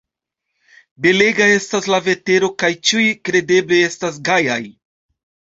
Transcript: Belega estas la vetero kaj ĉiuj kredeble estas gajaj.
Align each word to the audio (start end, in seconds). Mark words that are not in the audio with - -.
Belega 1.05 1.49
estas 1.57 1.89
la 1.95 1.99
vetero 2.07 2.49
kaj 2.63 2.71
ĉiuj 2.91 3.05
kredeble 3.29 3.81
estas 3.91 4.21
gajaj. 4.31 4.61